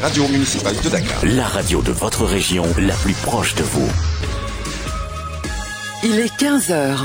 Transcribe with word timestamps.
Radio 0.00 0.22
municipales 0.28 0.80
de 0.82 0.88
Dakar. 0.88 1.22
La 1.24 1.46
radio 1.50 1.82
de 1.82 1.90
votre 1.92 2.24
région, 2.24 2.64
la 2.80 2.94
plus 2.94 3.12
proche 3.16 3.54
de 3.54 3.62
vous. 3.64 3.86
Il 6.02 6.18
est 6.20 6.32
15h. 6.40 6.96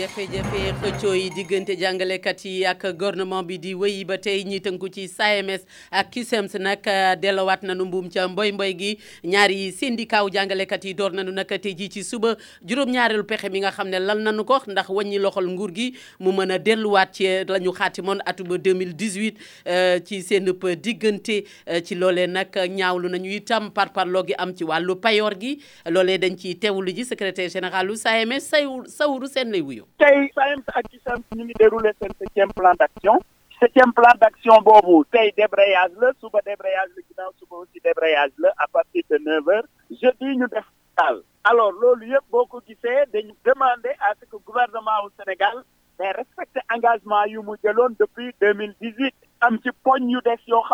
jafe 0.05 0.27
xëccoo 0.29 1.15
yi 1.17 1.31
diggante 1.33 1.75
jàngalekat 1.81 2.45
yi 2.45 2.65
ak 2.67 2.83
gouvernement 3.01 3.43
bi 3.43 3.57
di 3.59 3.71
wéy 3.75 4.03
ba 4.05 4.19
tey 4.19 4.43
ñi 4.45 4.59
tënku 4.61 4.89
ci 4.93 5.07
SAEMS 5.09 5.63
e 5.65 5.65
ak 6.01 6.11
CUSEMS 6.13 6.55
e 6.55 6.59
nag 6.61 6.81
euh, 6.89 7.17
dellowaat 7.17 7.63
nanu 7.65 7.85
mbuum 7.89 8.11
ca 8.13 8.27
mboy 8.29 8.53
mboy 8.53 8.75
gi 8.79 8.91
ñaari 9.25 9.73
syndicat 9.73 10.23
wu 10.23 10.31
jàngalekat 10.35 10.85
yi 10.85 10.93
door 10.95 11.13
nanu 11.17 11.33
nag 11.33 11.49
tey 11.63 11.73
jii 11.75 11.89
ci 11.95 12.03
suba 12.05 12.35
juróom-ñaareelu 12.67 13.25
pexe 13.31 13.49
mi 13.53 13.61
nga 13.65 13.71
xam 13.73 13.89
ne 13.89 13.99
lal 14.01 14.21
nanu 14.21 14.45
ko 14.45 14.59
ndax 14.67 14.89
wàññi 14.91 15.19
loxol 15.25 15.49
nguur 15.49 15.73
gi 15.75 15.89
mu 16.21 16.33
mën 16.37 16.53
a 16.53 16.59
delluwaat 16.59 17.15
ci 17.17 17.25
la 17.49 17.59
ñu 17.59 17.73
xaatimoon 17.73 18.21
atuma 18.27 18.57
2018 18.61 19.35
euh, 19.69 20.01
ci 20.05 20.21
seen 20.21 20.53
diggante 20.83 21.45
euh, 21.71 21.81
ci 21.81 21.95
loolee 21.95 22.27
nag 22.27 22.53
ñaawlu 22.53 23.09
nañu 23.09 23.31
itam 23.33 23.71
par 23.73 23.93
parloo 23.93 24.27
gi 24.27 24.35
am 24.37 24.53
ci 24.55 24.65
wàllu 24.65 24.97
payoor 25.01 25.41
gi 25.41 25.59
loole 25.89 26.19
dañ 26.19 26.37
ciy 26.37 26.59
teewlu 26.59 26.93
ji 26.95 27.05
secretaire 27.05 27.49
général 27.49 27.91
u 27.91 27.97
SAEMS 27.97 28.51
Saourou 28.99 29.27
Sène 29.33 29.51
lay 29.53 29.61
wuyo 29.63 29.87
tey 29.99 30.29
SAEMS 30.35 30.67
ak 30.75 30.85
CISAMS 30.91 31.25
ñu 31.37 31.45
déroulé 31.59 31.91
seen 32.03 32.13
septième 32.19 32.53
plan 32.53 32.73
d'action 32.79 33.17
septième 33.61 33.93
plan 33.93 34.11
d'action 34.21 34.59
boobu 34.63 35.07
tey 35.13 35.33
débrayage 35.37 35.93
Le 36.01 36.09
suba 36.21 36.41
débrayage 36.45 36.91
le 36.97 37.03
ginnaaw 37.09 37.31
suba 37.39 37.57
aussi 37.63 37.79
débrayage 37.85 38.33
le 38.37 38.49
à 38.59 38.67
partir 38.73 39.03
de 39.11 39.17
dis 39.19 39.47
h 39.47 39.63
jeudi 40.03 40.37
ñu 40.39 40.47
def 40.51 40.67
daal 40.99 41.23
alors 41.45 41.71
loolu 41.73 42.13
beaucoup 42.31 42.61
qui 42.67 42.75
ko 42.77 42.89
de 43.13 43.21
nous 43.23 43.37
demander 43.45 43.95
à 44.01 44.15
ce 44.19 44.25
que 44.27 44.35
le 44.35 44.39
gouvernement 44.51 44.99
au 45.07 45.11
Sénégal 45.23 45.63
ben, 45.99 46.11
respecte 46.19 46.59
l'engagement 46.71 47.23
engagement 47.23 47.55
yu 47.63 47.73
mu 47.79 47.97
depuis 48.01 48.35
2018. 48.41 48.57
mille 48.59 48.75
dix 48.83 48.95
huit 49.01 49.15
am 49.47 49.59
ci 49.63 49.71
poñ 49.85 50.03
yu 50.11 50.19
des 50.27 50.39
yoo 50.49 50.65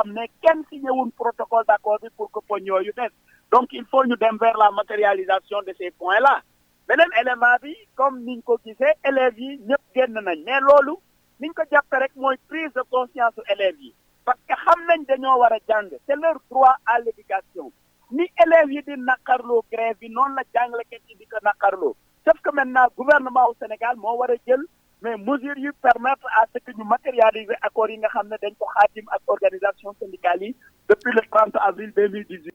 protocole 1.18 1.64
d'accord 1.68 1.98
pour 2.16 2.30
que 2.32 2.40
poñ 2.48 2.64
yooyu 2.64 2.92
des 2.96 3.08
donc 3.52 3.66
il 3.72 3.84
faut 3.90 4.04
nous 4.06 4.16
dem 4.16 4.38
vers 4.40 4.56
la 4.56 4.70
matérialisation 4.70 5.60
de 5.66 5.74
ces 5.78 5.90
points 5.90 6.20
là 6.20 6.40
beneen 6.90 7.06
élément 7.22 7.58
bi 7.62 7.72
comme 7.94 8.16
niñ 8.26 8.40
ko 8.46 8.54
gisee 8.64 8.92
élèves 9.08 9.38
yi 9.38 9.50
ñëpp 9.68 9.84
génn 9.94 10.14
nañ 10.26 10.38
mais 10.46 10.60
loolu 10.66 10.94
niñ 11.40 11.52
ko 11.54 11.62
jàppe 11.70 11.96
rek 12.02 12.12
mooy 12.16 12.36
prise 12.50 12.72
de 12.74 12.82
conscience 12.90 13.38
élèves 13.54 13.78
yi 13.80 13.94
parce 14.26 14.38
que 14.48 14.54
xam 14.64 14.80
nañ 14.88 15.04
dañoo 15.06 15.38
war 15.38 15.52
a 15.52 15.58
c'est 16.06 16.16
leur 16.22 16.36
droit 16.50 16.74
à 16.86 16.98
l'éducation 17.00 17.70
ni 18.10 18.24
élèves 18.44 18.72
yi 18.72 18.82
di 18.82 18.94
naqarloo 19.06 19.62
grève 19.70 19.98
bi 20.00 20.08
noonu 20.10 20.34
la 20.36 20.42
jàngalekat 20.54 21.02
yi 21.08 21.14
di 21.16 21.26
ko 21.30 21.36
naqarloo 21.46 21.94
sauf 22.24 22.40
que 22.42 22.50
maintenant 22.52 22.90
le 22.90 22.94
gouvernement 22.96 23.46
au 23.48 23.54
Sénégal 23.62 23.94
moo 23.96 24.16
war 24.18 24.30
a 24.30 24.34
jël 24.50 24.62
mais 25.00 25.16
mesures 25.16 25.58
yu 25.58 25.72
permettre 25.80 26.26
à 26.40 26.44
ce 26.52 26.58
que 26.58 26.72
ñu 26.76 26.82
matérialiser 26.84 27.54
accord 27.62 27.88
yi 27.88 27.98
nga 27.98 28.08
xam 28.08 28.26
ne 28.28 28.36
dañ 28.42 28.54
ko 28.58 28.66
xaatim 28.74 29.06
ak 29.14 29.22
organisation 29.28 29.94
syndicale 30.00 30.42
yi 30.42 30.56
depuis 30.88 31.12
le 31.14 31.20
30 31.30 31.54
avril 31.62 31.92
2018 31.94 32.52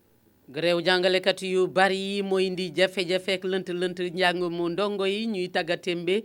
réew 0.54 0.80
jàngalekat 0.86 1.42
yu 1.42 1.68
bari 1.68 1.98
yi 1.98 2.22
moo 2.24 2.38
indi 2.38 2.70
jafe-jafeek 2.72 3.44
lënt-lënt 3.44 4.00
njàng 4.14 4.40
mu 4.58 4.70
ndongo 4.70 5.06
yi 5.08 5.26
ñuy 5.34 5.48
tàggatémbe 5.54 6.16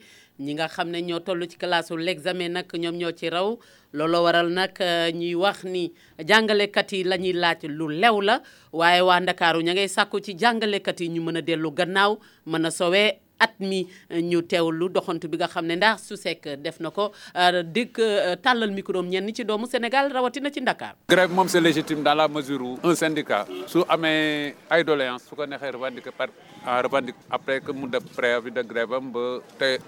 ñi 0.42 0.52
nga 0.54 0.66
xam 0.74 0.88
ne 0.90 1.00
ñoo 1.00 1.20
toll 1.20 1.48
ci 1.50 1.56
classe 1.58 1.90
l'examen 2.06 2.52
nag 2.52 2.68
ñoom 2.82 2.96
ñoo 3.00 3.12
ci 3.18 3.28
raw 3.30 3.58
looloo 3.96 4.22
waral 4.24 4.48
nag 4.58 4.76
ñuy 5.18 5.34
wax 5.34 5.58
ni 5.64 5.92
jàngalekat 6.28 6.92
yi 6.92 7.04
la 7.04 7.16
ñuy 7.16 7.32
laaj 7.32 7.60
lu 7.78 7.86
lew 7.88 8.20
la 8.28 8.36
waaye 8.72 9.00
waa 9.08 9.20
Ndakaaru 9.20 9.60
ña 9.66 9.72
ngay 9.74 9.88
sàkku 9.88 10.16
ci 10.24 10.32
jàngalekat 10.40 11.00
yi 11.00 11.08
ñu 11.14 11.22
mën 11.22 11.38
a 11.38 11.40
dellu 11.42 11.70
gannaaw 11.78 12.12
mën 12.46 12.66
a 12.66 12.70
sowee 12.78 13.12
at 13.40 13.56
mi 13.58 13.88
euh, 14.12 14.20
ñu 14.20 14.44
lu 14.72 14.86
doxantu 14.88 15.26
bi 15.28 15.36
nga 15.40 15.48
xam 15.48 15.66
ne 15.66 15.74
ndax 15.76 15.96
su 16.06 16.14
sekk 16.16 16.48
def 16.62 16.76
na 16.80 16.90
ko 16.90 17.12
euh, 17.34 17.62
dikk 17.64 17.98
euh, 17.98 18.36
tàllal 18.36 18.70
micro 18.70 19.02
ñenn 19.02 19.34
ci 19.34 19.44
doomu 19.44 19.66
Sénégal 19.66 20.12
rawatina 20.12 20.50
ci 20.52 20.60
Ndakaar. 20.60 20.94
grève 21.08 21.32
moom 21.32 21.48
c'est 21.48 21.60
légitime 21.60 22.02
dans 22.02 22.14
la 22.14 22.28
mesure 22.28 22.62
où 22.62 22.78
un 22.84 22.94
syndicat 22.94 23.46
su 23.66 23.78
amee 23.88 24.54
ay 24.70 24.84
doléances 24.84 25.24
su 25.26 25.34
ko 25.34 25.46
neexee 25.46 25.70
revendiquer 25.70 26.12
par 26.16 26.28
À 26.66 26.82
revendique 26.82 27.14
après 27.30 27.60
que 27.60 27.72
mu 27.72 27.86
def 27.88 28.04
préavis 28.14 28.50
de 28.50 28.62
grève 28.62 28.92
am 28.92 29.10
ba 29.10 29.20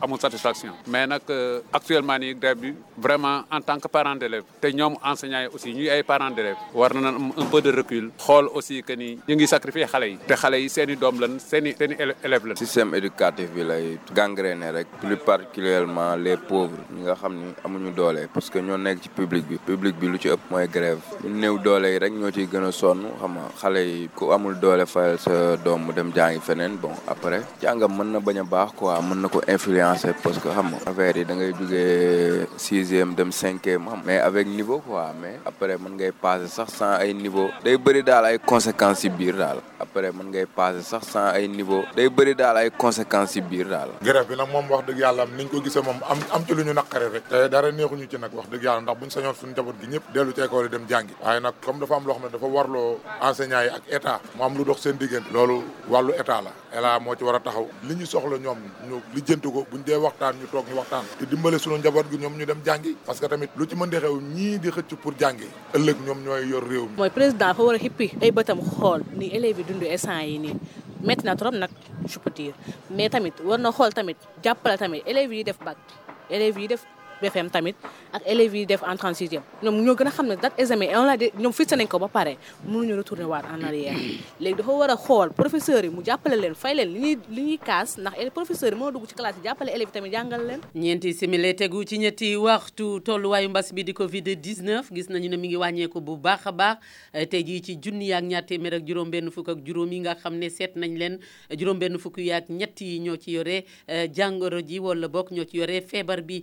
amul 0.01 0.19
satisfaction 0.19 0.71
mais 0.87 1.07
nak, 1.07 1.23
euh, 1.29 1.61
actuellement 1.73 2.17
ni 2.19 2.33
grève 2.35 2.73
vraiment 2.97 3.43
en 3.53 3.61
tant 3.61 3.79
que 3.79 3.89
parent 3.89 4.17
d'élève 4.17 4.45
te 4.59 4.69
nous 4.69 4.97
enseignants 5.05 5.45
aussi 5.53 5.75
nous 5.75 5.83
ay 5.83 6.03
parents 6.03 6.31
d'élève 6.31 6.57
war 6.73 6.95
na 6.95 7.11
un 7.11 7.45
peu 7.51 7.61
de 7.61 7.73
recul 7.77 8.11
xool 8.17 8.49
aussi 8.55 8.83
que 8.83 8.95
ni 8.95 9.19
ñu 9.29 9.35
ngi 9.35 9.47
sacrifier 9.47 9.85
xale 9.85 10.07
yi 10.13 10.19
te 10.27 10.33
xale 10.33 10.63
yi 10.63 10.69
seen 10.71 10.89
i 10.89 10.97
doom 10.97 11.21
lan 11.21 11.39
seen 11.39 11.75
élève 12.25 12.55
système 12.57 12.95
éducatif 12.95 13.51
bi 13.55 13.63
lay 13.65 13.99
gangréné 14.17 14.71
rek 14.71 14.87
plus 15.01 15.17
particulièrement 15.19 16.17
les 16.17 16.39
pauvres 16.39 16.81
ñi 16.95 17.03
nga 17.03 17.15
xam 17.17 17.35
ni 17.35 17.53
amuñu 17.65 17.91
doole 17.91 18.29
parce 18.33 18.49
que 18.49 18.61
ñoo 18.61 18.79
nekk 18.79 19.03
ci 19.03 19.09
public 19.11 19.45
bi 19.47 19.59
public 19.59 19.97
bi 20.01 20.07
lu 20.09 20.19
ci 20.19 20.29
ëpp 20.29 20.51
mooy 20.51 20.69
grève 20.69 21.01
ñu 21.23 21.35
néew 21.39 21.59
doole 21.59 21.87
yi 21.91 21.99
rek 21.99 22.13
ñoo 22.15 22.31
ciy 22.31 22.49
gën 22.51 22.65
a 22.65 22.73
sonn 22.73 23.11
xam 23.21 23.33
nga 23.35 23.49
xale 23.61 23.83
yi 23.87 24.09
ku 24.17 24.33
amul 24.33 24.55
doole 24.59 24.87
sa 24.87 25.57
dem 25.57 26.62
leneen 26.63 26.79
bon 26.81 26.95
après 27.07 27.43
jàngam 27.63 27.93
mën 27.97 28.13
na 28.13 28.19
bañ 28.21 28.39
a 28.39 28.45
baax 28.45 28.71
quoi 28.77 29.01
mën 29.09 29.19
na 29.23 29.29
ko 29.29 29.41
influencer 29.55 30.15
parce 30.23 30.39
que 30.39 30.49
xam 30.49 30.67
nga 30.71 30.79
affaire 30.91 31.17
yi 31.19 31.25
da 31.25 31.35
ngay 31.35 31.53
jugee 31.59 32.47
sixième 32.57 33.15
dem 33.15 33.31
cinquième 33.33 33.87
xam 33.87 34.03
mais 34.07 34.19
avec 34.19 34.47
niveau 34.47 34.79
quoi 34.79 35.13
mais 35.21 35.41
après 35.47 35.77
mën 35.83 35.91
ngay 35.97 36.13
passer 36.25 36.47
sax 36.57 36.69
sans 36.79 36.95
ay 37.03 37.15
niveau 37.15 37.49
day 37.65 37.77
bëri 37.85 38.03
daal 38.03 38.27
ay 38.27 38.39
conséquences 38.51 39.01
ci 39.01 39.09
biir 39.11 39.37
daal 39.37 39.59
après 39.81 40.11
mën 40.17 40.25
ngay 40.31 40.47
passer 40.59 40.83
sax 40.83 41.03
sans 41.13 41.27
ay 41.37 41.49
niveau 41.49 41.83
day 41.97 42.09
bëri 42.09 42.35
daal 42.35 42.57
ay 42.57 42.71
conséquences 42.83 43.31
ci 43.33 43.41
biir 43.41 43.69
daal 43.75 43.91
grève 44.03 44.27
bi 44.29 44.37
nag 44.37 44.51
moom 44.53 44.67
wax 44.71 44.87
dëgg 44.87 44.99
yàlla 45.05 45.25
niñ 45.37 45.49
ko 45.53 45.63
gisee 45.65 45.83
moom 45.89 45.99
am 46.11 46.19
am 46.35 46.43
ci 46.47 46.55
lu 46.55 46.65
ñu 46.65 46.73
naqare 46.75 47.09
rek 47.15 47.25
te 47.31 47.49
dara 47.53 47.71
neexuñu 47.73 48.07
ci 48.11 48.17
nag 48.19 48.33
wax 48.37 48.47
dëgg 48.53 48.63
yàlla 48.67 48.81
ndax 48.83 48.97
buñ 49.01 49.11
sañoon 49.15 49.35
suñu 49.41 49.53
njaboot 49.53 49.77
gi 49.81 49.87
ñëpp 49.93 50.05
dellu 50.15 50.33
ci 50.37 50.41
école 50.47 50.65
yi 50.67 50.73
dem 50.75 50.85
jàngi 50.91 51.15
waaye 51.23 51.41
nag 51.41 51.55
comme 51.65 51.81
dafa 51.81 51.95
am 51.97 52.05
loo 52.07 52.15
xam 52.17 52.25
ne 52.25 52.31
dafa 52.35 52.47
warloo 52.57 52.99
enseignants 53.27 53.65
yi 53.67 53.71
ak 53.79 53.83
état 53.97 54.21
mu 54.37 54.43
am 54.45 54.55
lu 54.57 54.65
dox 54.65 54.79
seen 54.81 54.97
diggante 55.01 55.29
loolu 55.35 55.57
wàllu 55.93 56.13
état 56.23 56.41
la 56.43 56.52
Ela 56.73 56.97
moo 56.99 57.13
ci 57.15 57.25
war 57.25 57.37
a 57.37 57.41
taxaw 57.47 57.67
li 57.89 57.95
ñu 57.99 58.07
soxla 58.13 58.37
ñoom 58.45 58.59
ñu 58.89 58.97
lijjanti 59.15 59.47
ko 59.55 59.61
buñ 59.71 59.83
dee 59.87 59.99
waxtaan 60.07 60.35
ñu 60.41 60.47
toog 60.53 60.67
ñu 60.71 60.75
waxtaan 60.81 61.05
te 61.19 61.25
dimbale 61.31 61.57
sunu 61.63 61.77
njaboot 61.81 62.07
gi 62.11 62.17
ñoom 62.23 62.35
ñu 62.39 62.45
dem 62.51 62.61
jàngi 62.67 62.93
parce 63.07 63.21
que 63.21 63.27
tamit 63.33 63.51
lu 63.59 63.65
ci 63.69 63.75
mën 63.77 63.91
di 63.93 63.99
xew 64.05 64.17
ñii 64.35 64.55
di 64.63 64.69
xëcc 64.77 64.91
pour 65.03 65.13
jàngi 65.21 65.49
ëllëg 65.77 65.97
ñoom 66.07 66.19
ñooy 66.25 66.43
yor 66.53 66.65
réew 66.71 66.87
mooy 66.99 67.11
président 67.17 67.39
dafa 67.45 67.61
war 67.67 67.75
a 67.75 67.79
xippi 67.87 68.07
ay 68.25 68.31
bëtam 68.39 68.59
xool 68.75 69.01
ni 69.19 69.27
élèves 69.37 69.59
yi 69.59 69.65
dund 69.69 69.83
yi 69.83 70.39
nii 70.45 70.55
métti 71.07 71.25
na 71.27 71.37
trop 71.41 71.53
nag 71.63 71.71
je 72.11 72.17
peux 72.25 72.35
mais 72.97 73.11
tamit 73.15 73.35
war 73.49 73.59
na 73.65 73.71
xool 73.77 73.93
tamit 73.99 74.17
jàppale 74.45 74.77
tamit 74.83 75.03
élèves 75.11 75.35
yi 75.37 75.45
def 75.49 75.59
bac 75.67 75.77
élèves 76.37 76.59
yi 76.63 76.69
def 76.73 76.83
BFM 77.23 77.49
tamit 77.55 77.79
ak 78.11 78.27
élèves 78.27 78.55
yi 78.59 78.65
def 78.67 78.83
en 78.83 78.97
36 78.99 79.39
ñoom 79.63 79.79
ñoo 79.87 79.95
gën 79.95 80.07
a 80.11 80.11
xam 80.11 80.27
ne 80.27 80.35
date 80.37 80.59
examen 80.59 80.91
on 80.99 81.07
l'a 81.07 81.15
ñoom 81.17 81.53
fixé 81.55 81.77
nañ 81.79 81.87
ko 81.87 81.99
ba 82.03 82.09
pare 82.11 82.35
mënuñu 82.67 82.97
retourner 82.99 83.25
waat 83.31 83.45
en 83.55 83.63
arrière 83.63 83.95
léegi 84.43 84.57
dafa 84.59 84.73
war 84.73 84.91
a 84.91 84.97
xool 84.99 85.31
professeurs 85.33 85.83
yi 85.87 85.91
mu 85.95 86.03
jàppale 86.03 86.35
leen 86.37 86.55
fay 86.59 86.75
leen 86.75 86.91
li 86.93 86.99
ñuy 87.01 87.15
li 87.31 87.43
ñuy 87.55 87.59
kaas 87.63 87.95
ndax 87.99 88.19
professeurs 88.35 88.75
yi 88.75 88.79
moo 88.79 88.91
dugg 88.91 89.07
ci 89.07 89.15
classe 89.15 89.39
yi 89.39 89.45
jàppale 89.47 89.71
élèves 89.73 89.93
yi 89.95 89.95
tamit 89.95 90.11
jàngal 90.13 90.43
leen 90.47 90.61
ñeenti 90.75 91.15
simile 91.15 91.55
tegu 91.55 91.85
ci 91.87 91.99
ñetti 91.99 92.35
waxtu 92.37 93.01
tolluwaayu 93.05 93.49
mbas 93.49 93.73
bi 93.73 93.85
di 93.85 93.93
covid 93.95 94.27
19 94.35 94.91
gis 94.95 95.09
nañu 95.09 95.29
ne 95.31 95.37
mi 95.37 95.49
ngi 95.49 95.57
wàññeeku 95.57 96.01
bu 96.01 96.17
baax 96.17 96.47
a 96.47 96.53
baax 96.53 96.77
tey 97.31 97.43
jii 97.45 97.61
ci 97.63 97.77
junni 97.81 98.13
ak 98.13 98.25
ñaar 98.25 98.45
téeméer 98.45 98.75
ak 98.75 98.83
juróom 98.87 99.11
benn 99.11 99.31
fukk 99.31 99.49
ak 99.55 99.59
juróom 99.65 99.91
nga 100.03 100.15
xam 100.19 100.35
ne 100.35 100.49
seet 100.51 100.75
nañ 100.77 100.99
leen 100.99 101.19
juróom 101.55 101.79
benn 101.79 101.99
fukk 101.99 102.17
yi 102.19 102.33
ak 102.33 102.49
ñoo 102.49 103.17
ci 103.17 103.31
yore 103.35 103.65
eh, 103.87 104.09
jàngoro 104.11 104.61
ji 104.65 104.79
wala 104.81 105.09
bokk 105.09 105.31
ñoo 105.31 105.45
ci 105.45 105.59
yore 105.59 105.81
feebar 105.85 106.23
bi 106.23 106.43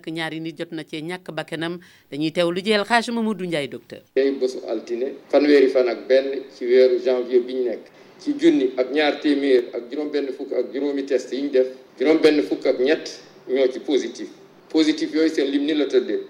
nak 0.00 0.06
ñaari 0.16 0.40
nit 0.40 0.56
jot 0.58 0.72
na 0.72 0.84
cee 0.84 1.00
ñàkk 1.00 1.28
bakenam 1.34 1.78
dañuy 2.10 2.32
tew 2.32 2.50
lu 2.50 2.60
jël 2.64 2.84
xaaju 2.84 3.12
Mamadou 3.12 3.46
Ndiaye 3.46 3.68
docteur. 3.68 4.00
bëssu 4.14 4.38
bésu 4.40 4.56
altine 4.68 5.06
wéri 5.32 5.68
fan 5.68 5.88
ak 5.88 6.08
benn 6.08 6.42
ci 6.56 6.64
wéru 6.66 6.98
janvier 7.04 7.40
biñu 7.40 7.64
nek 7.64 7.76
nekk 7.78 7.84
ci 8.20 8.32
junni 8.40 8.70
ak 8.76 8.90
ñaar 8.92 9.20
témir 9.20 9.64
ak 9.74 9.82
juróom-benn 9.90 10.28
fukk 10.32 10.52
ak 10.52 10.72
juróomi 10.72 11.04
test 11.04 11.32
yi 11.32 11.42
ñu 11.42 11.50
def 11.50 11.66
juróom-benn 11.98 12.42
fukk 12.42 12.66
ak 12.66 12.78
ñett 12.80 13.20
ñoo 13.48 13.68
ci 13.72 13.80
positif 13.80 14.28
positif 14.68 15.12
yooyu 15.14 15.28
seen 15.30 15.50
lim 15.50 15.64
ni 15.66 15.74
la 15.74 15.86
tëddee 15.86 16.22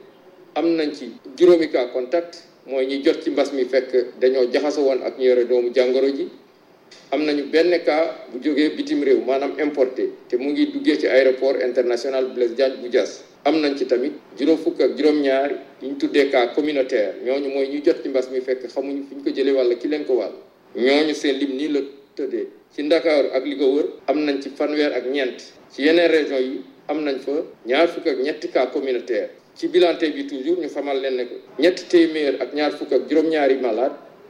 am 0.55 0.67
nañ 0.77 0.93
ci 0.95 1.13
juroomi 1.39 1.71
cas 1.71 1.87
contact 1.93 2.43
mooy 2.67 2.87
ñi 2.87 3.03
jot 3.05 3.23
ci 3.23 3.31
mbas 3.31 3.51
mi 3.53 3.65
fekk 3.65 4.19
dañoo 4.21 4.51
jaxaso 4.53 4.83
woon 4.83 5.03
ak 5.05 5.19
ñu 5.19 5.25
yore 5.27 5.45
doomu 5.47 5.71
jàngoro 5.75 6.09
ji. 6.17 6.29
am 7.13 7.25
nañu 7.25 7.51
benn 7.53 7.73
kaa 7.85 8.05
bu 8.33 8.39
jógee 8.45 8.71
bitim 8.77 9.01
réew 9.09 9.21
maanaam 9.29 9.53
importé 9.65 10.05
te 10.29 10.35
mu 10.43 10.49
ngi 10.51 10.65
duggee 10.73 10.99
ci 11.01 11.07
aéroport 11.07 11.57
international 11.69 12.25
Blaise 12.35 12.55
Diagne 12.59 12.77
bu 12.83 12.89
Diass 12.89 13.13
am 13.45 13.57
nañ 13.63 13.77
ci 13.79 13.85
tamit 13.87 14.13
juróom 14.39 14.59
fukk 14.59 14.81
ak 14.81 14.91
juróom-ñaar 14.97 15.51
yu 15.83 15.89
ñu 15.91 15.97
tuddee 16.01 16.29
cas 16.31 16.49
communautaire 16.55 17.15
ñooñu 17.25 17.49
mooy 17.55 17.69
ñu 17.69 17.83
jot 17.85 18.03
ci 18.03 18.09
mbas 18.09 18.27
mi 18.33 18.41
fekk 18.41 18.67
xamuñu 18.75 19.03
fi 19.09 19.15
ñu 19.15 19.23
ko 19.25 19.31
jëlee 19.31 19.55
walla 19.59 19.75
ki 19.75 19.89
leen 19.89 20.05
ko 20.05 20.15
wàll 20.15 20.35
ñooñu 20.77 21.15
seen 21.15 21.39
lim 21.39 21.53
nii 21.57 21.69
la 21.75 21.81
tëddee 22.17 22.47
ci 22.75 22.83
Ndakaaru 22.83 23.29
ak 23.37 23.45
li 23.47 23.57
ko 23.57 23.67
wër 23.75 23.87
am 24.07 24.19
nañ 24.25 24.41
ci 24.43 24.49
fanweer 24.57 24.93
ak 24.93 25.05
ñeent 25.07 25.39
ci 25.73 25.83
yeneen 25.83 26.11
région 26.11 26.39
yi 26.41 26.61
am 26.89 27.03
nañ 27.05 27.19
fa 27.21 27.33
ñaar 27.67 27.89
fukk 27.89 28.07
ak 28.07 28.19
ñetti 28.19 28.49
cas 28.51 28.67
communautaire 28.73 29.31
ci 29.57 29.69
bilante 29.69 30.05
bi 30.15 30.27
toujours 30.27 30.59
ñu 30.59 30.69
famal 30.69 30.99
leen 31.01 31.17
ne 31.17 31.25
ñetti 31.59 31.85
téeméer 31.89 32.37
ak 32.41 32.55
ñaar 32.55 32.73
fukk 32.73 32.93
ak 32.93 33.03
juróom-ñaari 33.09 33.59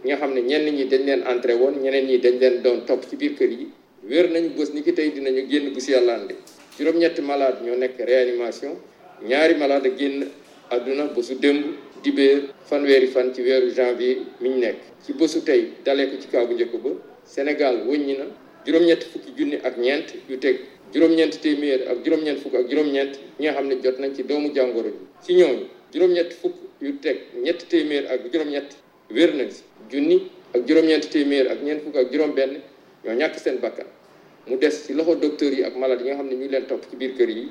nga 0.04 0.16
xam 0.20 0.32
ne 0.34 0.40
ñenn 0.42 0.66
ñi 0.76 0.84
dañ 0.90 1.02
leen 1.08 1.22
entré 1.30 1.52
woon 1.60 1.74
ñeneen 1.82 2.06
ñi 2.08 2.16
dañ 2.24 2.36
leen 2.42 2.54
doon 2.64 2.78
topp 2.88 3.02
ci 3.08 3.14
biir 3.20 3.32
kër 3.38 3.50
yi 3.60 3.66
wér 4.10 4.26
nañu 4.32 4.48
bés 4.56 4.70
ni 4.74 4.80
ki 4.86 4.92
tey 4.98 5.08
dinañu 5.14 5.42
génn 5.50 5.66
bu 5.74 5.80
si 5.84 5.90
yàlla 5.92 6.12
ande 6.18 6.34
juróom-ñetti 6.78 7.20
malade 7.30 7.58
ñoo 7.64 7.76
nekk 7.82 7.96
réanimation 8.10 8.74
ñaari 9.28 9.54
malade 9.62 9.88
génn 9.98 10.18
àdduna 10.74 11.04
bésu 11.14 11.34
démb 11.42 11.62
dibéer 12.02 12.38
fanweeri 12.68 13.06
fan 13.14 13.26
ci 13.34 13.40
weeru 13.46 13.68
janvier 13.76 14.16
miñ 14.42 14.52
ñu 14.54 14.58
nekk 14.66 14.78
ci 15.04 15.12
bésu 15.18 15.38
tey 15.48 15.62
dalee 15.84 16.06
ko 16.10 16.16
ci 16.22 16.28
kaw 16.32 16.44
bu 16.48 16.54
njëkk 16.54 16.72
ba 16.84 16.90
Sénégal 17.34 17.74
wëññi 17.88 18.14
na 18.20 18.26
juróom-ñetti 18.66 19.04
fukki 19.12 19.30
junni 19.36 19.56
ak 19.66 19.74
ñeent 19.84 20.08
yu 20.30 20.36
teg 20.44 20.56
juróom-ñeent 20.94 21.34
téeméer 21.44 21.80
ak 21.90 21.96
juróom-ñeent 22.04 22.38
fukk 22.42 22.54
ak 22.54 22.64
juróom-ñeent 22.70 23.12
ñi 23.40 23.44
nga 23.46 23.52
xam 23.54 23.66
ne 23.68 23.74
jot 23.82 23.96
nañ 24.00 24.12
ci 24.14 24.22
doomu 24.28 24.48
jàngoro 24.54 24.88
ji 24.90 24.96
ci 25.26 25.32
ñooñu 25.34 25.66
juróom-ñetti 25.92 26.34
fukk 26.40 26.54
yu 26.80 26.90
teg 27.04 27.16
ñetti 27.44 27.64
téeméer 27.72 28.04
ak 28.12 28.20
juróom-ñett 28.32 28.68
wér 29.10 29.34
nañ 29.34 29.50
si 29.50 29.62
junni 29.90 30.30
ak 30.54 30.66
juróom-ñeenti 30.66 31.08
téeméer 31.10 31.46
ak 31.50 31.62
ñeent 31.62 31.82
fukk 31.84 31.96
ak 31.98 32.10
juróom-benn 32.12 32.60
ñoo 33.04 33.14
ñàkk 33.14 33.36
seen 33.38 33.58
bakkan 33.60 33.86
mu 34.46 34.56
des 34.56 34.70
si 34.74 34.94
loxo 34.94 35.14
docteur 35.14 35.52
yi 35.52 35.64
ak 35.64 35.76
malade 35.76 36.02
yi 36.02 36.06
nga 36.10 36.14
xam 36.16 36.28
ne 36.28 36.34
ñu 36.34 36.48
leen 36.48 36.66
topp 36.66 36.86
ci 36.90 36.96
biir 36.96 37.14
kër 37.16 37.28
yi 37.28 37.48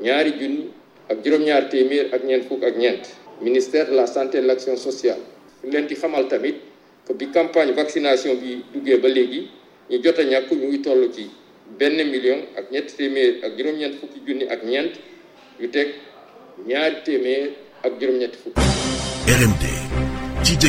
ñaari 0.00 0.32
junni 0.40 0.70
ak 1.08 1.24
juróom-ñaar 1.24 1.68
téeméer 1.68 2.08
ak 2.12 2.24
ñeent 2.24 2.44
fukk 2.44 2.62
ak 2.64 2.76
ñeent. 2.76 3.04
ministère 3.40 3.86
de 3.88 3.94
la 3.96 4.06
santé 4.06 4.38
et 4.38 4.40
de 4.40 4.46
l'action 4.46 4.76
sociale 4.76 5.20
leen 5.64 5.86
di 5.86 5.94
xamal 5.94 6.28
tamit 6.28 6.56
que 7.06 7.12
bi 7.12 7.28
campagne 7.30 7.72
vaccination 7.72 8.34
bi 8.34 8.62
duggee 8.72 8.96
ba 8.98 9.08
léegi 9.08 9.50
ñu 9.90 9.98
jot 10.04 10.18
a 10.18 10.22
ñàkk 10.22 10.50
ñu 10.52 10.66
ngi 10.68 10.80
toll 10.80 11.10
ci 11.12 11.30
benn 11.78 11.96
million 11.96 12.38
ak 12.56 12.70
ñetti 12.70 12.94
téeméer 12.96 13.34
ak 13.44 13.56
juróom-ñeent 13.58 13.94
fukki 13.94 14.20
junni 14.26 14.44
ak 14.48 14.62
ñeent 14.64 14.92
yu 15.58 15.68
teg 15.68 15.88
ñaari 16.66 16.96
téeméer 17.04 17.50
ak 17.82 17.92
juróom-ñetti 18.00 18.38
fukk. 18.44 18.56
RMD. 19.26 19.91
ci 20.60 20.68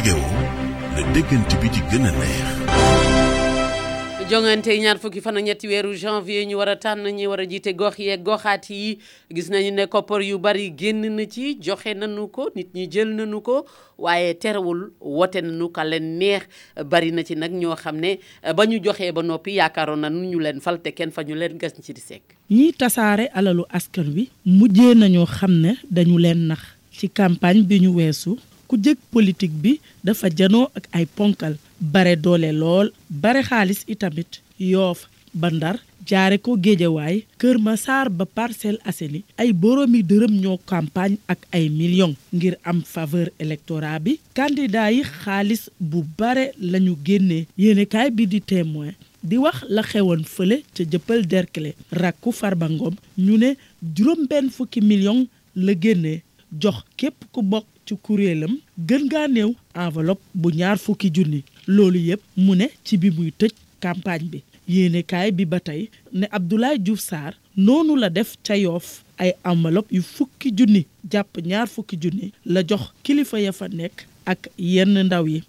jongante 4.32 4.68
yi 4.72 4.80
ñaar 4.80 4.98
fukki 4.98 5.20
fan 5.22 5.34
ñetti 5.36 5.68
weeru 5.68 5.92
janvier 5.96 6.46
ñu 6.48 6.56
wara 6.58 6.76
tànn 6.78 7.04
ñi 7.12 7.28
war 7.28 7.42
a 7.42 7.46
jiite 7.50 7.74
gox 7.76 7.98
yeeg 7.98 8.24
goxaat 8.24 8.70
yi 8.70 8.98
gis 9.36 9.50
nañu 9.50 9.72
ne 9.72 9.86
koppar 9.88 10.22
yu 10.22 10.38
bari 10.40 10.70
génn 10.78 11.02
na 11.16 11.26
ci 11.30 11.60
joxe 11.60 11.94
nañu 11.98 12.28
ko 12.32 12.50
nit 12.56 12.70
ñi 12.74 12.88
jël 12.90 13.10
nañu 13.10 13.42
ko 13.42 13.66
waaye 13.98 14.34
terewul 14.36 14.94
wote 15.02 15.42
nañu 15.44 15.68
ka 15.72 15.84
leen 15.84 16.18
neex 16.18 16.44
bari 16.86 17.12
na 17.12 17.24
ci 17.24 17.36
nag 17.36 17.52
ñoo 17.52 17.76
xam 17.76 18.00
ne 18.00 18.20
ba 18.56 18.66
ñu 18.66 18.80
joxee 18.82 19.12
ba 19.12 19.22
noppi 19.22 19.56
yaakaaroon 19.58 20.00
na 20.00 20.10
nu 20.10 20.24
ñu 20.32 20.40
leen 20.40 20.62
fal 20.62 20.80
te 20.82 20.92
kenn 20.94 21.12
fa 21.12 21.24
ñu 21.24 21.36
leen 21.36 21.58
gas 21.60 21.74
ci 21.84 21.92
di 21.94 22.00
sekk. 22.02 22.38
ñiy 22.52 22.72
tasaare 22.74 23.28
alalu 23.36 23.64
askan 23.70 24.08
wi 24.16 24.30
mujjee 24.46 24.96
nañoo 24.96 25.26
xam 25.26 25.52
ne 25.52 25.74
dañu 25.92 26.18
leen 26.18 26.48
nax 26.48 26.62
ci 26.92 27.10
campagne 27.10 27.64
bi 27.64 27.80
ñu 27.82 27.92
weesu. 27.98 28.38
ku 28.74 28.80
jëg 28.82 29.00
politique 29.14 29.60
bi 29.62 29.76
dafa 30.04 30.28
janoo 30.38 30.66
ak 30.80 30.86
ay 30.98 31.06
ponkal 31.18 31.54
bare 31.94 32.16
doole 32.26 32.50
lool 32.62 32.88
bare 33.26 33.42
xaalis 33.50 33.82
itamit 33.94 34.40
yoof 34.72 35.00
ba 35.42 35.48
ndar 35.54 35.78
jaare 36.12 36.38
ko 36.46 36.52
géejawaay 36.64 37.16
Kër 37.40 37.58
Masaar 37.68 38.10
ba 38.10 38.26
Parcelles 38.26 38.82
Assainies 38.90 39.26
ay 39.42 39.54
boroomi 39.62 40.02
dërëm 40.10 40.34
ñoo 40.42 40.58
campagne 40.72 41.22
ak 41.30 41.42
ay 41.56 41.70
millions 41.70 42.18
ngir 42.36 42.56
am 42.72 42.82
faveur 42.94 43.28
électorat 43.38 44.02
bi 44.04 44.18
candidat 44.34 44.90
yi 44.92 45.04
xaalis 45.22 45.64
bu 45.90 46.00
bare 46.18 46.46
lañu 46.72 46.98
génnee 47.06 47.46
yéenekaay 47.62 48.10
bi 48.18 48.26
di 48.28 48.42
témoin 48.42 48.94
di 49.22 49.38
wax 49.38 49.58
la 49.76 49.82
xewoon 49.90 50.24
fële 50.36 50.58
ca 50.74 50.82
jëppal 50.92 51.22
derkle 51.32 51.70
rakku 52.02 52.30
Farba 52.40 52.68
Ngom 52.74 52.96
ñu 53.26 53.38
ne 53.38 53.50
juróom 53.96 54.22
benn 54.30 54.50
fukki 54.56 54.82
millions 54.82 55.30
la 55.56 55.74
génne 55.84 56.14
jox 56.62 56.78
képp 57.00 57.18
ku 57.34 57.42
bokk 57.44 57.68
ci 57.86 57.96
kuréelam 58.06 58.56
gën 58.88 59.08
gaa 59.12 59.28
néew 59.28 59.52
enveloppe 59.74 60.24
bu 60.42 60.50
ñaar 60.60 60.78
fukki 60.86 61.10
junni 61.16 61.42
loolu 61.76 62.00
yëpp 62.10 62.22
mu 62.44 62.56
ne 62.56 62.66
ci 62.86 62.98
bi 63.02 63.10
muy 63.16 63.32
tëj 63.40 63.52
campagne 63.84 64.28
bi 64.32 64.40
yéenekaay 64.74 65.30
bi 65.32 65.46
ba 65.46 65.60
tey 65.60 65.90
ne 66.14 66.26
Abdoulaye 66.32 66.78
Diouf 66.80 67.00
Sarr 67.00 67.32
noonu 67.58 67.96
la 68.00 68.10
def 68.10 68.36
ca 68.46 68.56
yoof 68.58 68.88
ay 69.20 69.32
enveloppe 69.44 69.92
yu 69.98 70.02
fukki 70.16 70.50
junni 70.58 70.86
jàpp 71.12 71.34
ñaar 71.50 71.68
fukki 71.74 71.96
junni 72.04 72.32
la 72.46 72.62
jox 72.70 72.84
kilifa 73.04 73.38
ya 73.40 73.52
fa 73.52 73.68
nekk 73.68 73.98
ak 74.32 74.42
yenn 74.58 74.96
ndaw 75.06 75.26
yi 75.28 75.40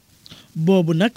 boobu 0.54 0.94
nag 0.94 1.12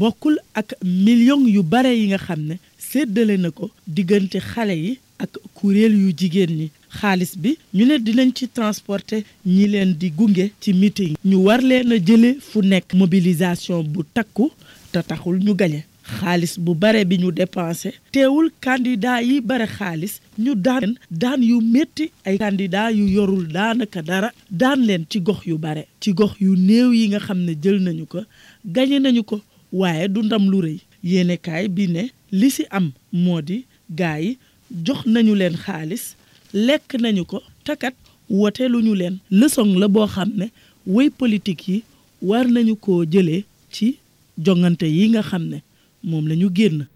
bokkul 0.00 0.36
ak 0.54 0.68
million 0.84 1.44
yu 1.48 1.62
bare 1.62 1.92
yi 1.98 2.06
nga 2.10 2.18
xam 2.26 2.40
ne 2.48 2.54
séddale 2.88 3.36
na 3.38 3.50
ko 3.50 3.70
diggante 3.86 4.38
xale 4.50 4.74
yi 4.84 4.92
ak 5.18 5.32
kuréel 5.56 5.94
yu 6.02 6.10
jigéen 6.18 6.50
ñi 6.60 6.68
xaalis 6.98 7.32
bi 7.42 7.52
ñu 7.74 7.84
ne 7.86 7.96
di 8.04 8.12
leen 8.16 8.30
ci 8.36 8.46
transporter 8.56 9.22
ñi 9.56 9.64
leen 9.72 9.90
di 10.00 10.08
gunge 10.18 10.46
ci 10.62 10.70
meeting. 10.80 11.12
ñu 11.30 11.36
war 11.46 11.60
leen 11.70 11.92
a 11.92 11.96
jële 12.06 12.30
fu 12.48 12.58
nekk 12.70 12.88
mobilisation 13.00 13.82
bu 13.92 14.00
takku 14.16 14.44
te 14.92 14.98
taxul 15.10 15.38
ñu 15.46 15.52
gañe 15.60 15.80
xaalis 16.18 16.54
bu 16.64 16.72
bare 16.82 17.02
bi 17.10 17.16
ñu 17.22 17.30
dépensé 17.38 17.90
teewul 18.12 18.48
candidat 18.64 19.20
yi 19.28 19.36
bare 19.48 19.66
xaalis 19.76 20.14
ñu 20.42 20.52
daan 20.66 20.88
daan 21.22 21.40
yu 21.50 21.56
métti 21.74 22.04
ay 22.26 22.36
candidat 22.42 22.88
yu 22.98 23.04
yorul 23.16 23.44
daanaka 23.56 24.00
dara 24.10 24.28
daan 24.60 24.80
leen 24.86 25.04
ci 25.10 25.18
gox 25.28 25.40
yu 25.50 25.56
bare 25.64 25.84
ci 26.02 26.10
gox 26.20 26.32
yu 26.44 26.52
néew 26.66 26.88
yi 26.98 27.04
nga 27.08 27.18
xam 27.26 27.38
ne 27.46 27.52
jël 27.62 27.78
nañu 27.86 28.04
ko 28.12 28.20
gañe 28.74 28.96
nañu 29.00 29.22
ko 29.30 29.36
waaye 29.80 30.08
du 30.14 30.20
ndam 30.22 30.44
lu 30.50 30.58
rëy 30.66 30.78
yéenekaay 31.10 31.66
bi 31.76 31.84
ne 31.94 32.02
li 32.38 32.48
ci 32.50 32.62
am 32.76 32.86
moo 33.22 33.40
di 33.48 33.58
gaa 33.98 34.18
yi 34.24 34.32
jox 34.86 35.00
nañu 35.14 35.34
leen 35.40 35.56
xaalis 35.64 36.04
lekk 36.52 36.92
nañu 37.00 37.22
ko 37.24 37.42
takat 37.64 37.94
wote 38.28 38.60
ñu 38.68 38.94
leen 38.94 39.18
leçon 39.30 39.78
la 39.78 39.86
boo 39.88 40.06
xam 40.06 40.32
ne 40.36 40.46
way 40.86 41.10
politique 41.10 41.68
yi 41.68 41.82
war 42.22 42.44
nañu 42.46 42.76
ko 42.76 43.04
jële 43.04 43.44
ci 43.72 43.98
jongante 44.44 44.82
yi 44.86 45.08
nga 45.08 45.22
xam 45.22 45.42
ne 45.48 45.62
moom 46.02 46.26
lañu 46.26 46.48
génn 46.56 46.86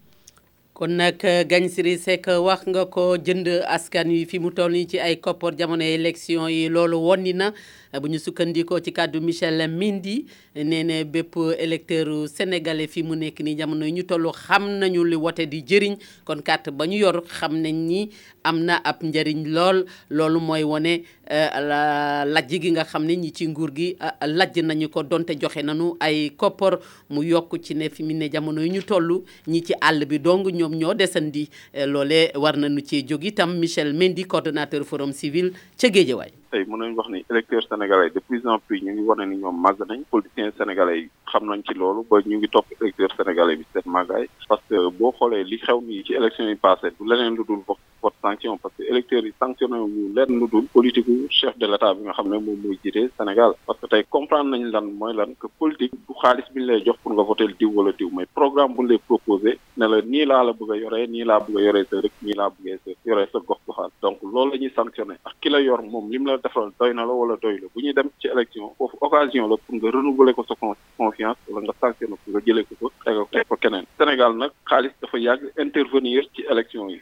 kon 0.73 0.91
nag 0.97 1.15
Gagne 1.47 1.69
Siri 1.69 1.97
Seck 1.97 2.27
wax 2.27 2.67
nga 2.67 2.85
ko 2.85 3.15
jënd 3.17 3.47
askan 3.63 4.09
wi 4.09 4.25
fi 4.25 4.39
mu 4.39 4.51
toll 4.51 4.71
nii 4.73 4.87
ci 4.87 4.99
ay 4.99 5.15
koppar 5.23 5.55
jamono 5.57 5.83
élection 5.85 6.49
yi 6.51 6.67
loolu 6.69 6.97
wonni 6.99 7.31
na 7.33 7.53
bu 7.99 8.07
ñu 8.07 8.19
sukkandikoo 8.19 8.79
ci 8.83 8.91
kàddu 8.93 9.19
Michel 9.21 9.69
Mendy 9.69 10.25
nee 10.55 10.83
na 10.83 11.03
bépp 11.03 11.37
électeur 11.57 12.27
sénégalais 12.27 12.87
fi 12.87 13.03
mu 13.03 13.15
nekk 13.15 13.39
nii 13.43 13.57
jamono 13.57 13.85
yi 13.85 13.91
ñu 13.93 14.03
toll 14.03 14.29
xam 14.33 14.67
nañu 14.79 15.03
li 15.03 15.15
wote 15.15 15.45
di 15.47 15.61
jëriñ 15.65 15.95
kon 16.25 16.41
carte 16.43 16.69
ba 16.71 16.85
ñu 16.87 16.97
yor 16.97 17.23
xam 17.27 17.57
ne 17.59 17.71
ni 17.71 18.09
am 18.43 18.59
na 18.59 18.75
ab 18.83 19.03
njëriñ 19.03 19.47
lool 19.47 19.85
loolu 20.09 20.39
mooy 20.39 20.63
wone 20.63 21.03
euh, 21.31 22.25
lajj 22.33 22.59
gi 22.61 22.71
nga 22.71 22.83
xam 22.83 23.05
ne 23.05 23.13
ñi 23.15 23.31
ci 23.33 23.47
nguur 23.47 23.71
gi 23.75 23.95
euh, 24.01 24.27
lajj 24.27 24.59
nañu 24.63 24.89
ko 24.89 25.03
donte 25.03 25.37
joxe 25.41 25.61
nañu 25.63 25.95
ay 25.99 26.31
koppar 26.37 26.79
mu 27.09 27.23
yokk 27.23 27.59
ci 27.61 27.73
ne 27.75 27.89
fi 27.89 28.03
mu 28.03 28.13
ne 28.13 28.29
jamono 28.31 28.61
yi 28.61 28.69
ñu 28.69 28.83
toll 28.83 29.21
ñi 29.47 29.63
ci 29.63 29.73
àll 29.81 30.05
bi 30.05 30.19
dong 30.19 30.47
ñoom 30.51 30.75
ñoo 30.75 30.93
desandi 30.93 31.47
euh, 31.75 31.85
loole 31.85 32.31
war 32.35 32.57
nañu 32.57 32.81
cee 32.85 33.03
jóg 33.07 33.23
itam 33.23 33.57
Michel 33.57 33.93
Mendy 33.93 34.23
coordonnateur 34.25 34.83
forum 34.83 35.11
civil 35.11 35.51
ca 35.79 35.89
Géejawaay 35.95 36.31
tey 36.51 36.63
mën 36.67 36.79
nañu 36.79 36.95
wax 36.97 37.07
ni 37.09 37.25
électeurs 37.31 37.67
sénégalais 37.69 38.09
de 38.11 38.19
plus 38.27 38.43
en 38.47 38.59
plus 38.65 38.79
ñu 38.83 38.91
ngi 38.93 39.03
wane 39.09 39.25
ni 39.29 39.35
ñoom 39.41 39.57
màgg 39.65 39.79
nañ 39.89 39.99
politiciens 40.13 40.53
sénégalais 40.59 40.97
yi 41.01 41.09
xam 41.31 41.43
nañ 41.49 41.59
ci 41.67 41.73
loolu 41.79 42.01
ba 42.09 42.15
ñu 42.29 42.37
ngi 42.37 42.49
topp 42.55 42.67
électeurs 42.81 43.13
sénégalais 43.17 43.55
bi 43.59 43.65
seen 43.73 43.87
màggaay 43.97 44.25
parce 44.49 44.63
que 44.69 44.77
boo 44.99 45.11
xoolee 45.17 45.43
li 45.51 45.57
xew 45.65 45.77
nii 45.87 46.03
ci 46.05 46.13
élection 46.19 46.47
yi 46.51 46.55
passé 46.65 46.87
du 46.97 47.03
leneen 47.09 47.35
lu 47.37 47.43
dul 47.47 47.61
bokk 47.67 47.81
forte 48.05 48.17
sanction 48.21 48.57
parce 48.59 48.73
que 48.77 48.83
électeurs 48.91 49.25
yi 49.29 49.33
sanctionné 49.41 49.77
ñu 49.95 50.03
lenn 50.15 50.31
lu 50.39 50.47
dul 50.51 50.65
politique 50.75 51.09
chef 51.39 51.57
de 51.57 51.65
l'état 51.65 51.91
bi 51.95 52.01
nga 52.05 52.13
xam 52.17 52.27
ne 52.31 52.37
moom 52.47 52.59
mooy 52.63 52.77
jiite 52.83 53.03
Sénégal 53.17 53.51
parce 53.67 53.79
que 53.79 53.87
tay 53.91 54.03
comprendre 54.15 54.49
nañ 54.51 54.63
lan 54.73 54.85
moy 54.99 55.13
lan 55.19 55.31
que 55.41 55.47
politique 55.61 55.95
du 56.07 56.13
xaalis 56.21 56.45
bi 56.53 56.61
lay 56.67 56.83
jox 56.85 56.97
pour 57.01 57.11
nga 57.15 57.23
voter 57.29 57.47
diw 57.59 57.71
wala 57.77 57.91
diw 57.99 58.09
mais 58.15 58.27
programme 58.39 58.73
bu 58.75 58.81
ñu 58.83 58.89
lay 58.89 58.99
proposé 59.09 59.51
ne 59.77 59.85
la 59.91 59.97
nii 60.13 60.25
laa 60.31 60.43
la 60.47 60.51
bëgg 60.59 60.71
yoré 60.83 61.07
ni 61.13 61.23
la 61.29 61.39
bëgg 61.39 61.55
yoré 61.57 61.65
yoree 61.67 61.85
sa 61.89 61.95
rek 62.05 62.11
ni 62.25 62.33
la 62.39 62.45
bëgg 62.53 62.67
a 62.73 62.91
yoré 63.09 63.25
sa 63.31 63.39
gox 63.47 63.59
goxaan 63.67 63.89
donc 64.01 64.17
loolu 64.33 64.57
la 64.63 64.69
sanctionné 64.77 65.15
ak 65.27 65.33
ki 65.41 65.49
la 65.49 65.59
yor 65.67 65.81
mom 65.91 66.05
lim 66.11 66.23
la 66.27 66.37
defal 66.37 66.69
doy 66.79 66.91
na 66.93 67.03
la 67.09 67.13
wala 67.21 67.35
doy 67.43 67.57
la 67.61 67.67
bu 67.73 67.79
ñuy 67.83 67.93
dem 67.97 68.09
ci 68.19 68.27
élection 68.27 68.69
fofu 68.77 68.95
occasion 69.01 69.47
la 69.51 69.55
pour 69.63 69.73
nga 69.75 69.89
renouveler 69.97 70.33
ko 70.33 70.43
sa 70.49 70.53
confiance 70.97 71.37
wala 71.49 71.63
nga 71.65 71.73
sanctionné 71.81 72.15
pour 72.23 72.29
nga 72.35 72.41
jëlee 72.45 72.65
ko 72.69 72.73
ko 72.79 72.85
teg 73.31 73.45
ko 73.49 73.55
keneen 73.63 73.85
Sénégal 73.97 74.31
nak 74.41 74.51
xaalis 74.69 74.93
dafa 75.01 75.17
yàgg 75.27 75.43
intervenir 75.65 76.23
ci 76.35 76.41
élection 76.51 76.89
yi 76.89 77.01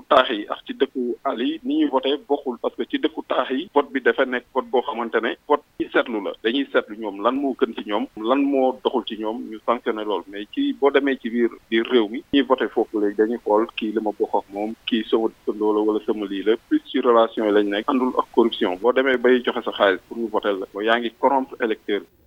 taax 0.11 0.27
yi 0.37 0.43
ak 0.53 0.59
ci 0.67 0.73
dëkku 0.75 1.03
àll 1.31 1.41
yi 1.41 1.53
ni 1.67 1.75
ñuy 1.79 1.89
voté 1.93 2.11
bokkul 2.31 2.57
parce 2.61 2.75
que 2.75 2.83
ci 2.91 2.97
dëkku 3.03 3.21
taax 3.31 3.49
yi 3.57 3.69
vote 3.73 3.93
bi 3.95 4.01
defee 4.07 4.27
nekk 4.31 4.45
vote 4.53 4.67
boo 4.73 4.83
xamante 4.87 5.19
ne 5.25 5.31
vote 5.47 5.63
ci 5.79 5.85
seetlu 5.93 6.19
la 6.25 6.31
dañuy 6.43 6.65
seetlu 6.73 6.97
ñoom 7.03 7.21
lan 7.27 7.37
moo 7.43 7.53
gën 7.61 7.71
ci 7.77 7.83
ñoom 7.89 8.05
lan 8.31 8.41
moo 8.51 8.75
doxul 8.83 9.05
ci 9.11 9.15
ñoom 9.21 9.37
ñu 9.53 9.57
sanctionné 9.65 10.03
loolu 10.03 10.25
mais 10.33 10.47
ci 10.57 10.65
boo 10.73 10.91
demee 10.91 11.15
ci 11.23 11.29
biir 11.35 11.51
biir 11.69 11.87
réew 11.93 12.09
mi 12.15 12.23
ñuy 12.33 12.43
voté 12.51 12.67
foofu 12.75 12.99
léegi 13.05 13.19
dañuy 13.21 13.39
xool 13.45 13.67
kii 13.79 13.93
li 13.95 14.01
ma 14.03 14.11
bokk 14.19 14.33
moom 14.53 14.75
kii 14.87 15.05
sama 15.09 15.29
dëkkandoo 15.33 15.73
la 15.73 15.79
wala 15.87 16.01
sama 16.05 16.25
lii 16.33 16.43
la 16.49 16.57
plus 16.67 16.83
ci 16.91 16.99
relation 17.07 17.45
yi 17.47 17.53
lañ 17.59 17.67
nekk 17.77 17.89
àndul 17.95 18.11
ak 18.19 18.27
corruption 18.35 18.75
boo 18.83 18.91
demee 18.91 19.17
bay 19.23 19.39
joxe 19.47 19.63
sa 19.69 19.77
xaalis 19.79 20.03
pour 20.09 20.17
ñu 20.19 20.27
voté 20.35 20.51
la 20.59 20.65
moo 20.73 20.81
yaa 20.89 20.99
ngi 20.99 21.11
corrompre 21.21 21.55
électeur 21.65 22.01
bi 22.03 22.20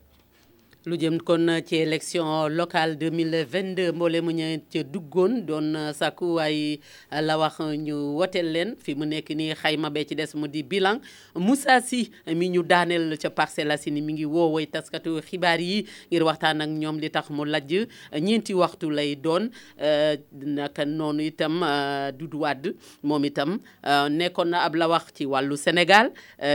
lu 0.86 0.96
jëm 1.00 1.16
kon 1.24 1.46
ci 1.64 1.76
élection 1.76 2.48
locale 2.48 2.98
deux 3.00 3.08
2022 3.14 3.92
mboole 3.92 4.20
mu 4.20 4.34
ñu 4.34 4.48
ca 4.70 4.82
duggoon 4.82 5.40
doon 5.46 5.72
sàkku 5.94 6.34
waaye 6.36 6.78
la 7.10 7.38
wax 7.38 7.60
ñu 7.78 7.94
woteel 8.20 8.50
leen 8.52 8.74
fi 8.76 8.94
mu 8.94 9.06
nekk 9.08 9.30
nii 9.36 9.54
xayma 9.56 9.88
bee 9.90 10.02
ci 10.04 10.14
des 10.14 10.34
mu 10.34 10.46
di 10.48 10.62
bilan 10.62 10.98
Moussa 11.34 11.80
Sy 11.80 12.10
mi 12.34 12.50
ñu 12.50 12.62
daaneel 12.62 13.16
ca 13.16 13.46
si 13.78 13.90
ni 13.92 14.02
mu 14.02 14.12
ngi 14.12 14.26
woowee 14.26 14.66
taskatu 14.66 15.22
xibaar 15.26 15.58
yi 15.58 15.86
ngir 16.10 16.22
waxtaan 16.22 16.60
ak 16.60 16.68
ñoom 16.68 16.98
li 17.00 17.08
tax 17.10 17.30
mu 17.30 17.44
laj 17.46 17.72
ñeenti 18.20 18.52
waxtu 18.54 18.90
lay 18.90 19.16
doon 19.16 19.48
eh, 19.80 20.18
naka 20.44 20.84
noonu 20.84 21.22
itam 21.24 21.62
eh, 21.62 22.12
Doudou 22.12 22.40
wàdd 22.44 22.74
moom 23.02 23.24
itam 23.24 23.56
eh, 23.86 24.08
nekkoon 24.10 24.50
na 24.50 24.60
ab 24.66 24.74
la 24.74 24.86
wax 24.88 25.14
ci 25.14 25.24
wàllu 25.24 25.56
Sénégal 25.56 26.12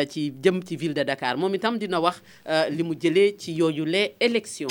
ci 0.09 0.31
jëm 0.43 0.61
ci 0.63 0.75
ville 0.77 0.93
de 0.93 1.01
Dakar 1.03 1.35
moom 1.37 1.55
itam 1.55 1.79
dina 1.79 1.99
wax 1.99 2.21
li 2.71 2.83
mu 2.83 2.93
jëlee 2.93 3.33
ci 3.37 3.53
yooyu 3.53 3.85
lee 3.85 4.15
élection. 4.19 4.67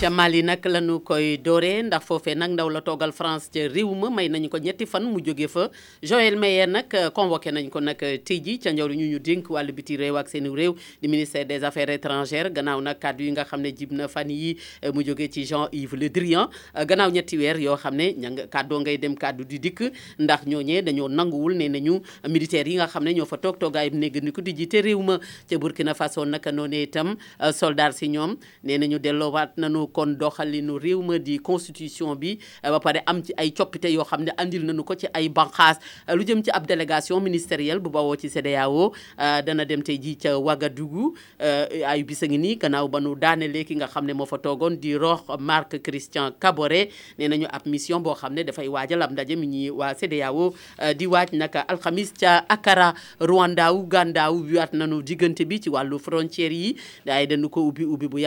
ca 0.00 0.10
Mali 0.10 0.42
nag 0.42 0.58
la 0.66 0.80
koy 0.98 1.38
dooree 1.38 1.82
ndax 1.82 2.02
foofee 2.06 2.34
nag 2.34 2.50
ndaw 2.50 2.68
la 2.68 2.80
toogal 2.80 3.12
France 3.12 3.48
ca 3.54 3.60
réew 3.68 3.94
ma 3.94 4.10
may 4.10 4.28
nañ 4.28 4.48
ko 4.48 4.58
ñetti 4.58 4.86
fan 4.86 5.04
mu 5.04 5.20
jóge 5.24 5.46
fa 5.48 5.70
Joël 6.02 6.36
Meyer 6.36 6.66
nag 6.66 6.86
euh, 6.94 7.10
convoqué 7.10 7.52
nañ 7.52 7.70
ko 7.70 7.78
nag 7.80 8.02
euh, 8.02 8.18
tey 8.18 8.40
ji 8.42 8.58
ca 8.58 8.72
njaw 8.72 8.88
ñu 8.88 9.06
ñu 9.10 9.18
dénk 9.20 9.48
wàll 9.50 9.70
biti 9.72 9.96
réew 9.96 10.16
ak 10.18 10.28
seen 10.28 10.46
réew 10.48 10.74
di 11.00 11.06
des 11.46 11.62
affaires 11.64 11.90
étrangères 11.90 12.50
gannaaw 12.50 12.80
nag 12.80 12.98
kàddu 12.98 13.22
yi 13.24 13.30
nga 13.30 13.44
xam 13.44 13.60
ne 13.62 13.70
jib 13.70 13.92
na 13.92 14.08
fan 14.08 14.28
yi 14.30 14.56
euh, 14.84 14.90
mu 14.92 15.04
jóge 15.06 15.30
ci 15.30 15.44
jean 15.44 15.68
Le 15.72 16.08
Drian 16.10 16.48
gannaaw 16.86 17.10
ñetti 17.12 17.38
weer 17.38 17.56
yoo 17.60 17.76
xam 17.76 17.94
ne 17.94 18.12
ña 18.18 18.30
nga 18.48 18.62
ngay 18.80 18.98
dem 18.98 19.14
kàddu 19.14 19.44
di 19.44 19.58
dikk 19.60 19.92
ndax 20.18 20.44
ñooñee 20.46 20.82
dañoo 20.82 21.08
nanguwul 21.08 21.54
ne 21.56 21.68
nañu 21.68 22.00
militaires 22.28 22.68
yi 22.68 22.74
nga 22.76 22.88
xam 22.88 23.04
ne 23.04 23.14
ñoo 23.14 23.26
fa 23.26 23.36
toog 23.38 23.58
toogaayub 23.60 23.94
néggandiku 23.94 24.42
di 24.42 24.54
jiite 24.56 24.82
réew 24.84 25.00
ma 25.02 25.18
ca 25.48 25.56
Burkina 25.58 25.94
Faso 25.94 26.24
naka 26.26 26.50
noonee 26.50 26.82
itam 26.82 27.14
soldat 27.52 27.92
si 27.92 28.08
ñoom 28.08 28.34
nee 28.64 28.76
nañu 28.78 28.98
delloowaat 28.98 29.54
nañu 29.56 29.83
kon 29.86 30.16
doxalinu 30.18 30.78
réew 30.80 31.02
ma 31.02 31.18
di 31.18 31.38
constitution 31.38 32.14
bi 32.16 32.38
eh, 32.62 32.70
ba 32.70 32.80
pare 32.80 33.02
am 33.06 33.22
ci 33.24 33.32
ay 33.36 33.52
coppite 33.52 33.88
yoo 33.92 34.04
xam 34.04 34.22
ne 34.24 34.32
andil 34.38 34.64
nañu 34.66 34.84
ko 34.84 34.94
ci 34.94 35.08
ay 35.14 35.28
banqaas 35.28 35.78
eh, 36.08 36.14
lu 36.16 36.24
jëm 36.24 36.42
ci 36.44 36.50
ab 36.50 36.66
délégation 36.66 37.20
ministérielle 37.20 37.78
bu 37.80 37.90
bawoo 37.90 38.16
ci 38.16 38.30
CEDEAO 38.30 38.92
eh, 39.18 39.42
dana 39.42 39.64
dem 39.64 39.82
tey 39.82 39.98
jii 40.00 40.16
ca 40.18 40.34
Ouagadougou 40.38 41.14
ay 41.40 42.02
bis 42.04 42.22
a 42.22 42.26
ngi 42.28 42.38
nii 42.38 42.56
gannaaw 42.62 42.88
ba 42.88 43.00
nu 43.00 43.14
daanelee 43.16 43.64
ki 43.64 43.76
nga 43.80 43.88
xam 43.88 44.04
ne 44.06 44.12
moo 44.14 44.26
fa 44.26 44.38
toogoon 44.38 44.78
di 44.80 44.94
Roch 44.96 45.26
Marc 45.38 45.78
Christian 45.82 46.32
Kaboré 46.40 46.88
nee 47.18 47.28
ñu 47.28 47.46
ab 47.50 47.66
mission 47.66 48.00
boo 48.02 48.14
xam 48.16 48.34
ne 48.34 48.44
dafay 48.44 48.68
waajal 48.68 49.02
ab 49.02 49.12
ndaje 49.12 49.36
mi 49.36 49.46
ñuy 49.48 49.70
waa 49.70 49.94
CEDEAO 49.94 50.52
di 50.96 51.06
waaj 51.06 51.32
nag 51.32 51.54
alxamis 51.68 52.12
ca 52.18 52.44
Accra 52.48 52.94
Rwanda 53.20 53.72
Uganda 53.72 54.30
ubbiwaat 54.32 54.72
nañu 54.74 55.02
diggante 55.02 55.44
bi 55.44 55.60
ci 55.60 55.68
wàllu 55.70 55.98
frontière 55.98 56.52
yi 56.52 56.76
daay 57.04 57.26
dañu 57.26 57.48
ko 57.48 57.66
ubbi 57.68 57.84
ubbi 57.84 58.08
bu 58.08 58.18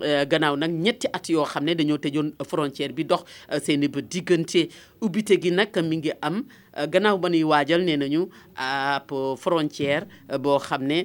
Euh, 0.00 0.24
gannaaw 0.24 0.56
nag 0.56 0.70
ñetti 0.72 1.06
at 1.12 1.28
yoo 1.28 1.44
xam 1.44 1.64
ne 1.64 1.74
dañoo 1.74 1.98
tëjoon 1.98 2.32
frontière 2.48 2.92
bi 2.92 3.04
dox 3.04 3.24
euh, 3.52 3.60
seeni 3.60 3.86
i 3.86 3.88
ba 3.88 4.00
diggante 4.00 4.68
ubbite 5.02 5.36
gi 5.42 5.50
nag 5.52 5.68
mi 5.84 5.96
ngi 5.98 6.12
am 6.22 6.44
euh, 6.78 6.86
gannaaw 6.86 7.18
ba 7.18 7.28
nuy 7.28 7.42
waajal 7.44 7.82
nee 7.84 7.96
nañu 8.00 8.22
ab 8.56 9.12
frontière 9.36 10.06
boo 10.40 10.58
xam 10.58 10.82
ne 10.90 10.98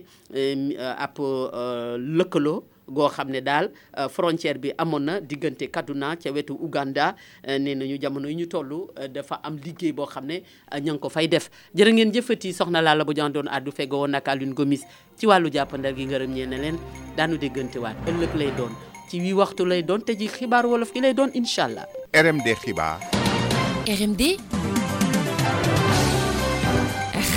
ab 1.06 1.18
lëkkaloo. 2.18 2.60
goo 2.88 3.10
xam 3.10 3.30
ne 3.32 3.40
daal 3.42 3.70
euh, 4.00 4.08
frontière 4.10 4.58
bi 4.60 4.72
amoon 4.78 5.00
na 5.04 5.20
diggante 5.22 5.70
naa 5.96 6.16
ca 6.16 6.32
wetu 6.32 6.54
Uganda 6.56 7.16
euh, 7.48 7.58
nee 7.60 7.76
nañu 7.76 7.98
jamono 8.02 8.28
yi 8.30 8.36
ñu 8.36 8.48
toll 8.48 8.72
euh, 8.98 9.08
dafa 9.08 9.40
am 9.44 9.58
liggéey 9.58 9.92
boo 9.94 10.06
xam 10.06 10.26
ne 10.28 10.42
ña 10.80 10.94
ngi 10.94 11.00
ko 11.00 11.10
fay 11.10 11.28
def 11.28 11.50
jërë 11.76 11.94
ngeen 11.94 12.12
jëfati 12.12 12.54
soxna 12.54 12.82
laal 12.82 12.98
Lalla 12.98 13.04
bu 13.06 13.14
ñu 13.14 13.30
doon 13.34 13.48
àddu 13.50 13.72
fegoo 13.72 14.00
woon 14.00 14.12
nag 14.12 14.24
Alioune 14.28 14.54
Gomis 14.54 14.82
ci 15.18 15.28
wàllu 15.28 15.50
jàppandal 15.52 15.94
gi 15.96 16.06
ngërëm 16.06 16.34
ñee 16.34 16.48
ne 16.48 16.58
leen 16.58 16.78
daanu 17.18 17.38
déggantewaat 17.38 17.96
ëllëg 18.10 18.36
lay 18.36 18.52
doon 18.58 18.72
ci 19.10 19.20
wii 19.20 19.34
waxtu 19.34 19.66
lay 19.66 19.84
doon 19.84 20.02
te 20.02 20.16
ji 20.16 20.28
xibaar 20.28 20.66
wolof 20.66 20.92
ki 20.92 21.02
lay 21.02 21.14
doon 21.14 21.30
incha 21.34 21.64
allah. 21.64 21.86
RMD 22.14 22.48
xibaar. 22.64 23.00
RMD. 23.88 24.24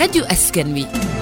rajo 0.00 0.23
askan 0.28 0.73
wi. 0.75 1.19